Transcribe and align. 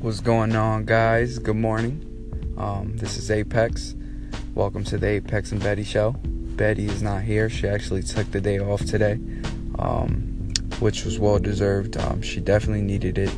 What's 0.00 0.20
going 0.20 0.56
on, 0.56 0.86
guys? 0.86 1.38
Good 1.38 1.56
morning. 1.56 2.54
Um, 2.56 2.96
this 2.96 3.18
is 3.18 3.30
Apex. 3.30 3.94
Welcome 4.54 4.82
to 4.84 4.96
the 4.96 5.06
Apex 5.06 5.52
and 5.52 5.62
Betty 5.62 5.84
show. 5.84 6.12
Betty 6.22 6.86
is 6.86 7.02
not 7.02 7.22
here. 7.22 7.50
She 7.50 7.68
actually 7.68 8.02
took 8.02 8.30
the 8.30 8.40
day 8.40 8.60
off 8.60 8.82
today, 8.82 9.20
um, 9.78 10.48
which 10.78 11.04
was 11.04 11.18
well 11.18 11.38
deserved. 11.38 11.98
Um, 11.98 12.22
she 12.22 12.40
definitely 12.40 12.80
needed 12.80 13.18
it. 13.18 13.30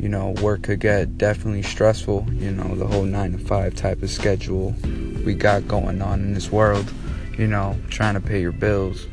You 0.00 0.08
know, 0.08 0.36
work 0.40 0.62
could 0.62 0.78
get 0.78 1.18
definitely 1.18 1.64
stressful. 1.64 2.28
You 2.30 2.52
know, 2.52 2.76
the 2.76 2.86
whole 2.86 3.02
nine 3.02 3.32
to 3.32 3.38
five 3.38 3.74
type 3.74 4.04
of 4.04 4.10
schedule 4.10 4.76
we 5.24 5.34
got 5.34 5.66
going 5.66 6.00
on 6.00 6.20
in 6.20 6.32
this 6.32 6.52
world. 6.52 6.88
You 7.36 7.48
know, 7.48 7.76
trying 7.90 8.14
to 8.14 8.20
pay 8.20 8.40
your 8.40 8.52
bills, 8.52 9.08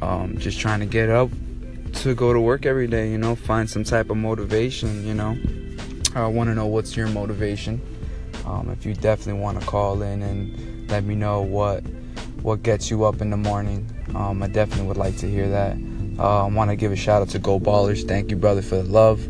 um, 0.00 0.38
just 0.38 0.58
trying 0.58 0.80
to 0.80 0.86
get 0.86 1.10
up 1.10 1.28
to 1.96 2.14
go 2.14 2.32
to 2.32 2.40
work 2.40 2.64
every 2.64 2.86
day. 2.86 3.10
You 3.10 3.18
know, 3.18 3.34
find 3.34 3.68
some 3.68 3.84
type 3.84 4.08
of 4.08 4.16
motivation. 4.16 5.06
You 5.06 5.12
know, 5.12 5.36
I 6.14 6.26
want 6.26 6.48
to 6.50 6.54
know 6.54 6.66
what's 6.66 6.94
your 6.94 7.08
motivation. 7.08 7.80
Um, 8.44 8.68
if 8.70 8.84
you 8.84 8.94
definitely 8.94 9.40
want 9.40 9.60
to 9.60 9.66
call 9.66 10.02
in 10.02 10.22
and 10.22 10.90
let 10.90 11.04
me 11.04 11.14
know 11.14 11.40
what 11.40 11.82
what 12.42 12.62
gets 12.62 12.90
you 12.90 13.04
up 13.04 13.20
in 13.20 13.30
the 13.30 13.36
morning, 13.36 13.88
um, 14.14 14.42
I 14.42 14.48
definitely 14.48 14.86
would 14.88 14.96
like 14.96 15.16
to 15.18 15.30
hear 15.30 15.48
that. 15.48 15.76
Uh, 16.18 16.44
I 16.44 16.48
want 16.48 16.70
to 16.70 16.76
give 16.76 16.92
a 16.92 16.96
shout 16.96 17.22
out 17.22 17.28
to 17.30 17.38
Go 17.38 17.58
Ballers. 17.58 18.06
Thank 18.06 18.30
you, 18.30 18.36
brother, 18.36 18.60
for 18.60 18.76
the 18.76 18.82
love. 18.82 19.24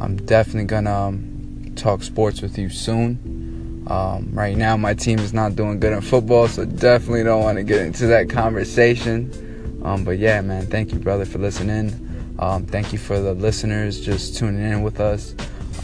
I'm 0.00 0.16
definitely 0.26 0.64
gonna 0.64 0.92
um, 0.92 1.72
talk 1.74 2.02
sports 2.02 2.42
with 2.42 2.58
you 2.58 2.68
soon. 2.68 3.84
Um, 3.88 4.28
right 4.32 4.56
now, 4.56 4.76
my 4.76 4.92
team 4.94 5.20
is 5.20 5.32
not 5.32 5.56
doing 5.56 5.80
good 5.80 5.92
in 5.92 6.02
football, 6.02 6.48
so 6.48 6.64
definitely 6.66 7.22
don't 7.22 7.42
want 7.42 7.56
to 7.56 7.64
get 7.64 7.80
into 7.80 8.08
that 8.08 8.28
conversation. 8.28 9.80
Um, 9.84 10.04
but 10.04 10.18
yeah, 10.18 10.40
man, 10.42 10.66
thank 10.66 10.92
you, 10.92 10.98
brother, 10.98 11.24
for 11.24 11.38
listening. 11.38 12.34
Um, 12.40 12.66
thank 12.66 12.92
you 12.92 12.98
for 12.98 13.20
the 13.20 13.32
listeners 13.32 14.00
just 14.00 14.36
tuning 14.36 14.60
in 14.60 14.82
with 14.82 15.00
us. 15.00 15.34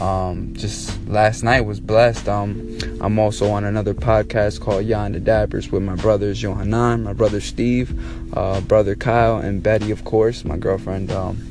Um, 0.01 0.53
just 0.53 1.05
last 1.07 1.43
night 1.43 1.61
was 1.61 1.79
blessed. 1.79 2.27
Um, 2.27 2.77
I'm 3.01 3.19
also 3.19 3.51
on 3.51 3.63
another 3.63 3.93
podcast 3.93 4.61
called 4.61 4.85
Yon 4.85 5.13
the 5.13 5.19
Dabbers 5.19 5.71
with 5.71 5.83
my 5.83 5.95
brothers 5.95 6.41
Johanan, 6.41 7.03
my 7.03 7.13
brother 7.13 7.41
Steve, 7.41 7.97
uh, 8.35 8.61
brother 8.61 8.95
Kyle, 8.95 9.37
and 9.37 9.61
Betty, 9.61 9.91
of 9.91 10.03
course, 10.03 10.43
my 10.43 10.57
girlfriend. 10.57 11.11
Um, 11.11 11.41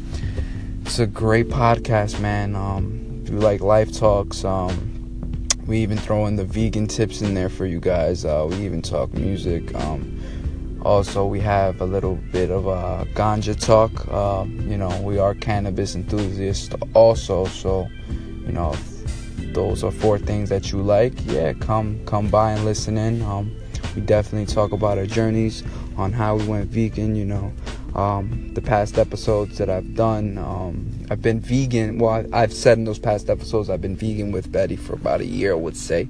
it's 0.84 0.98
a 0.98 1.06
great 1.06 1.48
podcast, 1.48 2.20
man. 2.20 2.54
Um, 2.54 3.24
we 3.24 3.38
like 3.38 3.60
life 3.60 3.92
talks. 3.96 4.44
Um, 4.44 5.48
we 5.66 5.78
even 5.78 5.96
throw 5.96 6.26
in 6.26 6.36
the 6.36 6.44
vegan 6.44 6.86
tips 6.86 7.22
in 7.22 7.34
there 7.34 7.48
for 7.48 7.66
you 7.66 7.80
guys. 7.80 8.24
Uh, 8.24 8.46
we 8.50 8.56
even 8.56 8.82
talk 8.82 9.14
music. 9.14 9.74
Um, 9.74 10.80
also, 10.84 11.24
we 11.24 11.38
have 11.40 11.80
a 11.80 11.84
little 11.86 12.16
bit 12.32 12.50
of 12.50 12.66
a 12.66 13.06
ganja 13.14 13.58
talk. 13.58 13.92
Uh, 14.08 14.44
you 14.46 14.76
know, 14.76 15.00
we 15.02 15.18
are 15.18 15.34
cannabis 15.34 15.94
enthusiasts 15.94 16.74
also, 16.94 17.44
so 17.46 17.88
you 18.46 18.52
know, 18.52 18.74
those 19.52 19.84
are 19.84 19.90
four 19.90 20.18
things 20.18 20.48
that 20.48 20.72
you 20.72 20.82
like, 20.82 21.12
yeah, 21.26 21.52
come 21.54 22.04
come 22.06 22.28
by 22.28 22.52
and 22.52 22.64
listen 22.64 22.96
in. 22.96 23.22
Um, 23.22 23.54
we 23.94 24.02
definitely 24.02 24.52
talk 24.52 24.72
about 24.72 24.98
our 24.98 25.06
journeys 25.06 25.62
on 25.96 26.12
how 26.12 26.36
we 26.36 26.46
went 26.46 26.70
vegan. 26.70 27.14
You 27.14 27.26
know, 27.26 27.52
um, 27.94 28.52
the 28.54 28.62
past 28.62 28.98
episodes 28.98 29.58
that 29.58 29.68
I've 29.68 29.94
done, 29.94 30.38
um, 30.38 30.90
I've 31.10 31.22
been 31.22 31.40
vegan. 31.40 31.98
Well, 31.98 32.24
I've 32.32 32.52
said 32.52 32.78
in 32.78 32.84
those 32.84 32.98
past 32.98 33.28
episodes, 33.28 33.68
I've 33.68 33.82
been 33.82 33.96
vegan 33.96 34.32
with 34.32 34.50
Betty 34.50 34.76
for 34.76 34.94
about 34.94 35.20
a 35.20 35.26
year. 35.26 35.52
I 35.52 35.56
would 35.56 35.76
say. 35.76 36.08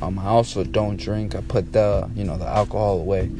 Um, 0.00 0.18
I 0.18 0.26
also 0.26 0.64
don't 0.64 0.96
drink. 0.96 1.36
I 1.36 1.42
put 1.42 1.72
the 1.72 2.10
you 2.14 2.24
know 2.24 2.36
the 2.36 2.46
alcohol 2.46 3.00
away. 3.00 3.30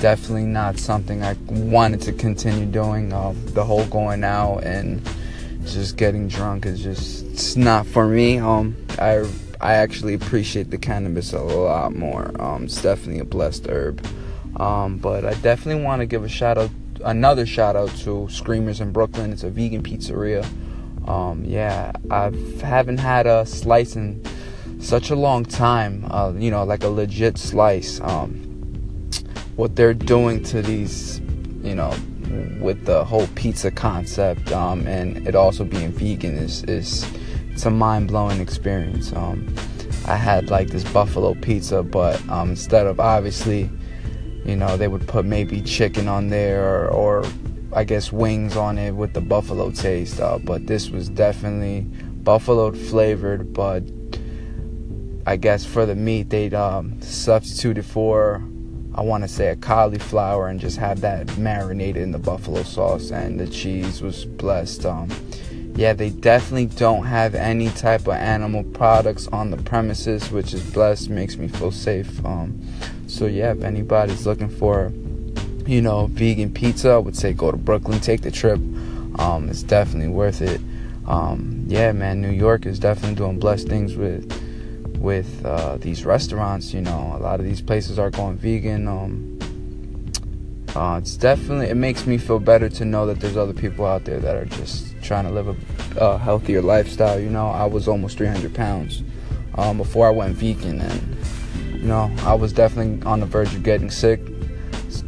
Definitely 0.00 0.46
not 0.46 0.78
something 0.78 1.22
I 1.22 1.34
wanted 1.48 2.00
to 2.02 2.12
continue 2.12 2.66
doing. 2.66 3.12
Uh, 3.12 3.34
the 3.46 3.64
whole 3.64 3.86
going 3.86 4.24
out 4.24 4.58
and 4.58 5.06
just 5.72 5.96
getting 5.96 6.28
drunk 6.28 6.66
is 6.66 6.82
just 6.82 7.24
it's 7.26 7.56
not 7.56 7.86
for 7.86 8.06
me. 8.06 8.38
Um, 8.38 8.76
I 8.98 9.24
I 9.60 9.74
actually 9.74 10.14
appreciate 10.14 10.70
the 10.70 10.78
cannabis 10.78 11.32
a 11.32 11.40
lot 11.40 11.94
more. 11.94 12.30
Um, 12.40 12.64
it's 12.64 12.82
definitely 12.82 13.20
a 13.20 13.24
blessed 13.24 13.66
herb. 13.66 14.04
Um, 14.56 14.98
but 14.98 15.24
I 15.24 15.34
definitely 15.34 15.82
want 15.82 16.00
to 16.00 16.06
give 16.06 16.22
a 16.22 16.28
shout 16.28 16.58
out, 16.58 16.70
another 17.04 17.46
shout 17.46 17.74
out 17.74 17.90
to 17.98 18.28
Screamers 18.30 18.80
in 18.80 18.92
Brooklyn. 18.92 19.32
It's 19.32 19.42
a 19.42 19.50
vegan 19.50 19.82
pizzeria. 19.82 20.46
Um, 21.08 21.44
yeah, 21.44 21.92
I 22.10 22.30
haven't 22.62 22.98
had 22.98 23.26
a 23.26 23.44
slice 23.46 23.96
in 23.96 24.22
such 24.80 25.10
a 25.10 25.16
long 25.16 25.44
time. 25.44 26.04
Uh, 26.10 26.32
you 26.36 26.50
know, 26.50 26.64
like 26.64 26.84
a 26.84 26.88
legit 26.88 27.38
slice. 27.38 28.00
Um, 28.00 28.40
what 29.56 29.76
they're 29.76 29.94
doing 29.94 30.42
to 30.44 30.62
these, 30.62 31.20
you 31.62 31.74
know, 31.74 31.94
with 32.60 32.84
the 32.84 33.04
whole 33.04 33.26
pizza 33.34 33.70
concept 33.70 34.52
um, 34.52 34.86
and 34.86 35.26
it 35.26 35.34
also 35.34 35.64
being 35.64 35.92
vegan 35.92 36.34
is, 36.36 36.64
is 36.64 37.06
it's 37.50 37.66
a 37.66 37.70
mind-blowing 37.70 38.40
experience. 38.40 39.12
Um, 39.12 39.54
i 40.06 40.16
had 40.16 40.50
like 40.50 40.68
this 40.68 40.84
buffalo 40.92 41.34
pizza 41.34 41.82
but 41.82 42.20
um, 42.28 42.50
instead 42.50 42.86
of 42.86 43.00
obviously 43.00 43.70
you 44.44 44.56
know 44.56 44.76
they 44.76 44.88
would 44.88 45.06
put 45.08 45.24
maybe 45.24 45.60
chicken 45.62 46.08
on 46.08 46.28
there 46.28 46.62
or, 46.62 46.88
or 46.88 47.24
i 47.72 47.84
guess 47.84 48.12
wings 48.12 48.56
on 48.56 48.76
it 48.76 48.92
with 48.92 49.14
the 49.14 49.20
buffalo 49.20 49.70
taste 49.70 50.20
uh, 50.20 50.38
but 50.38 50.66
this 50.66 50.90
was 50.90 51.08
definitely 51.08 51.80
buffalo 52.22 52.70
flavored 52.70 53.52
but 53.52 53.82
i 55.26 55.36
guess 55.36 55.64
for 55.64 55.86
the 55.86 55.94
meat 55.94 56.28
they'd 56.28 56.54
um, 56.54 57.00
substituted 57.00 57.84
for 57.84 58.42
I 58.96 59.02
want 59.02 59.24
to 59.24 59.28
say 59.28 59.48
a 59.48 59.56
cauliflower 59.56 60.46
and 60.48 60.60
just 60.60 60.78
have 60.78 61.00
that 61.00 61.36
marinated 61.36 62.02
in 62.02 62.12
the 62.12 62.18
buffalo 62.18 62.62
sauce 62.62 63.10
and 63.10 63.40
the 63.40 63.46
cheese 63.48 64.00
was 64.00 64.24
blessed. 64.24 64.86
Um, 64.86 65.10
yeah, 65.74 65.92
they 65.92 66.10
definitely 66.10 66.66
don't 66.66 67.04
have 67.04 67.34
any 67.34 67.70
type 67.70 68.02
of 68.02 68.14
animal 68.14 68.62
products 68.62 69.26
on 69.28 69.50
the 69.50 69.56
premises, 69.56 70.30
which 70.30 70.54
is 70.54 70.62
blessed, 70.70 71.10
makes 71.10 71.36
me 71.36 71.48
feel 71.48 71.72
safe. 71.72 72.24
Um, 72.24 72.60
so 73.08 73.26
yeah, 73.26 73.50
if 73.50 73.64
anybody's 73.64 74.26
looking 74.26 74.48
for, 74.48 74.92
you 75.66 75.82
know, 75.82 76.06
vegan 76.06 76.54
pizza, 76.54 76.90
I 76.90 76.98
would 76.98 77.16
say 77.16 77.32
go 77.32 77.50
to 77.50 77.56
Brooklyn, 77.56 77.98
take 77.98 78.22
the 78.22 78.30
trip. 78.30 78.60
Um, 79.18 79.48
it's 79.50 79.64
definitely 79.64 80.08
worth 80.08 80.40
it. 80.40 80.60
Um, 81.06 81.64
yeah, 81.66 81.90
man, 81.90 82.22
New 82.22 82.30
York 82.30 82.64
is 82.64 82.78
definitely 82.78 83.16
doing 83.16 83.40
blessed 83.40 83.66
things 83.66 83.96
with 83.96 84.30
with 85.04 85.44
uh, 85.44 85.76
these 85.76 86.04
restaurants. 86.04 86.72
You 86.72 86.80
know, 86.80 87.14
a 87.16 87.20
lot 87.20 87.38
of 87.38 87.46
these 87.46 87.60
places 87.60 87.98
are 87.98 88.10
going 88.10 88.36
vegan. 88.36 88.88
Um, 88.88 89.38
uh, 90.74 90.98
it's 91.00 91.16
definitely 91.16 91.68
it 91.68 91.76
makes 91.76 92.04
me 92.06 92.18
feel 92.18 92.40
better 92.40 92.68
to 92.68 92.84
know 92.84 93.06
that 93.06 93.20
there's 93.20 93.36
other 93.36 93.52
people 93.52 93.86
out 93.86 94.04
there 94.04 94.18
that 94.18 94.34
are 94.34 94.46
just 94.46 95.00
trying 95.02 95.24
to 95.24 95.30
live 95.30 95.46
a, 95.46 96.00
a 96.00 96.18
healthier 96.18 96.60
lifestyle. 96.60 97.20
You 97.20 97.30
know, 97.30 97.48
I 97.48 97.66
was 97.66 97.86
almost 97.86 98.18
300 98.18 98.52
pounds 98.54 99.04
um, 99.56 99.76
before 99.76 100.08
I 100.08 100.10
went 100.10 100.34
vegan, 100.34 100.80
and 100.80 101.16
you 101.74 101.86
know, 101.86 102.10
I 102.20 102.34
was 102.34 102.52
definitely 102.52 103.06
on 103.06 103.20
the 103.20 103.26
verge 103.26 103.54
of 103.54 103.62
getting 103.62 103.90
sick. 103.90 104.20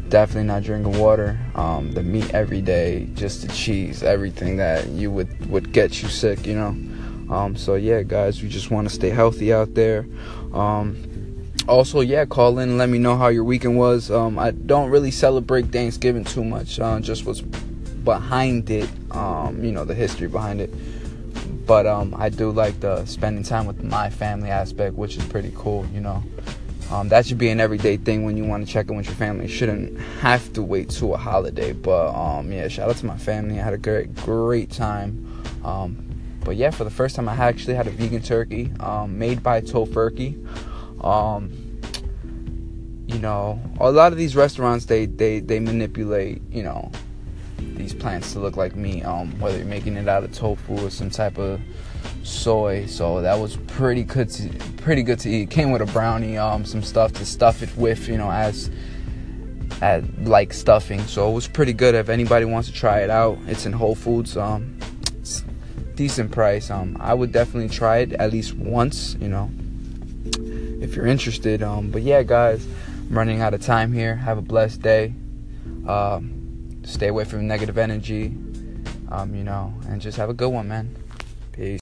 Definitely 0.09 0.43
not 0.43 0.63
drinking 0.63 0.97
water. 0.97 1.37
Um, 1.55 1.91
the 1.91 2.01
meat 2.01 2.33
every 2.33 2.61
day, 2.61 3.09
just 3.13 3.45
the 3.45 3.53
cheese, 3.53 4.03
everything 4.03 4.55
that 4.55 4.87
you 4.87 5.11
would 5.11 5.49
would 5.49 5.73
get 5.73 6.01
you 6.01 6.07
sick. 6.07 6.45
You 6.45 6.55
know. 6.55 6.96
Um, 7.29 7.55
so 7.55 7.75
yeah, 7.75 8.03
guys, 8.03 8.41
we 8.41 8.49
just 8.49 8.71
want 8.71 8.87
to 8.87 8.93
stay 8.93 9.09
healthy 9.09 9.53
out 9.53 9.73
there. 9.73 10.05
Um, 10.53 11.51
also, 11.67 11.99
yeah, 11.99 12.25
call 12.25 12.59
in 12.59 12.69
and 12.69 12.77
let 12.77 12.89
me 12.89 12.97
know 12.97 13.17
how 13.17 13.27
your 13.27 13.43
weekend 13.43 13.77
was. 13.77 14.09
Um, 14.09 14.39
I 14.39 14.51
don't 14.51 14.89
really 14.89 15.11
celebrate 15.11 15.67
Thanksgiving 15.67 16.23
too 16.23 16.43
much, 16.43 16.79
uh, 16.79 16.99
just 16.99 17.25
what's 17.25 17.41
behind 17.41 18.69
it, 18.69 18.89
um, 19.11 19.63
you 19.63 19.71
know, 19.73 19.83
the 19.83 19.93
history 19.93 20.27
behind 20.27 20.61
it. 20.61 20.73
But 21.65 21.85
um, 21.85 22.15
I 22.17 22.29
do 22.29 22.51
like 22.51 22.79
the 22.79 23.05
spending 23.05 23.43
time 23.43 23.65
with 23.65 23.83
my 23.83 24.09
family 24.09 24.49
aspect, 24.49 24.95
which 24.95 25.17
is 25.17 25.25
pretty 25.25 25.51
cool, 25.55 25.85
you 25.93 25.99
know. 25.99 26.23
Um, 26.89 27.09
that 27.09 27.25
should 27.25 27.37
be 27.37 27.49
an 27.49 27.59
everyday 27.59 27.97
thing 27.97 28.23
when 28.23 28.37
you 28.37 28.45
want 28.45 28.65
to 28.65 28.71
check 28.71 28.89
in 28.89 28.95
with 28.95 29.07
your 29.07 29.15
family. 29.15 29.47
You 29.47 29.51
shouldn't 29.51 29.99
have 30.21 30.53
to 30.53 30.63
wait 30.63 30.89
to 30.91 31.13
a 31.13 31.17
holiday. 31.17 31.73
But 31.73 32.15
um, 32.15 32.49
yeah, 32.49 32.69
shout 32.69 32.89
out 32.89 32.95
to 32.97 33.05
my 33.05 33.17
family. 33.17 33.59
I 33.59 33.63
had 33.63 33.73
a 33.73 33.77
great, 33.77 34.15
great 34.15 34.71
time. 34.71 35.43
Um, 35.65 36.16
but 36.47 36.55
yeah, 36.55 36.71
for 36.71 36.85
the 36.85 36.89
first 36.89 37.17
time, 37.17 37.27
I 37.27 37.35
actually 37.35 37.73
had 37.73 37.87
a 37.87 37.89
vegan 37.89 38.21
turkey 38.21 38.71
um, 38.79 39.19
made 39.19 39.43
by 39.43 39.59
Tofurky. 39.59 40.33
Um, 41.03 41.51
you 43.05 43.19
know, 43.19 43.61
a 43.81 43.91
lot 43.91 44.13
of 44.13 44.17
these 44.17 44.33
restaurants 44.33 44.85
they 44.85 45.07
they 45.07 45.41
they 45.41 45.59
manipulate 45.59 46.41
you 46.49 46.63
know 46.63 46.89
these 47.57 47.93
plants 47.93 48.31
to 48.31 48.39
look 48.39 48.55
like 48.55 48.77
meat. 48.77 49.03
Um, 49.03 49.37
whether 49.41 49.57
you're 49.57 49.65
making 49.65 49.97
it 49.97 50.07
out 50.07 50.23
of 50.23 50.31
tofu 50.31 50.85
or 50.85 50.89
some 50.89 51.09
type 51.09 51.37
of 51.37 51.59
soy. 52.23 52.85
So 52.85 53.21
that 53.21 53.37
was 53.37 53.57
pretty 53.67 54.03
good 54.03 54.29
to 54.29 54.47
pretty 54.77 55.03
good 55.03 55.19
to 55.19 55.29
eat. 55.29 55.49
Came 55.49 55.71
with 55.71 55.81
a 55.81 55.85
brownie, 55.87 56.37
um, 56.37 56.63
some 56.63 56.81
stuff 56.81 57.11
to 57.13 57.25
stuff 57.25 57.61
it 57.61 57.75
with, 57.75 58.07
you 58.07 58.17
know, 58.17 58.31
as 58.31 58.71
as 59.81 60.05
like 60.19 60.53
stuffing. 60.53 61.01
So 61.07 61.29
it 61.29 61.33
was 61.33 61.45
pretty 61.45 61.73
good. 61.73 61.93
If 61.93 62.07
anybody 62.07 62.45
wants 62.45 62.69
to 62.69 62.73
try 62.73 63.01
it 63.01 63.09
out, 63.09 63.37
it's 63.47 63.65
in 63.65 63.73
Whole 63.73 63.95
Foods. 63.95 64.37
Um, 64.37 64.76
decent 65.97 66.31
price. 66.31 66.69
Um, 66.71 66.95
I 66.99 67.13
would 67.13 67.33
definitely 67.33 67.67
try 67.67 67.97
it 67.97 68.13
at 68.13 68.31
least 68.31 68.53
once, 68.53 69.17
you 69.19 69.27
know, 69.27 69.51
if 70.79 70.95
you're 70.95 71.07
interested. 71.07 71.61
Um, 71.61 71.89
but 71.91 72.03
yeah, 72.03 72.23
guys, 72.23 72.65
I'm 73.09 73.17
running 73.17 73.41
out 73.41 73.53
of 73.53 73.61
time 73.61 73.91
here. 73.91 74.15
Have 74.15 74.37
a 74.37 74.41
blessed 74.41 74.81
day. 74.81 75.13
Um, 75.87 76.79
stay 76.83 77.07
away 77.07 77.25
from 77.25 77.47
negative 77.47 77.77
energy, 77.77 78.33
um, 79.09 79.35
you 79.35 79.43
know, 79.43 79.73
and 79.89 79.99
just 79.99 80.17
have 80.17 80.29
a 80.29 80.33
good 80.33 80.49
one, 80.49 80.69
man. 80.69 80.95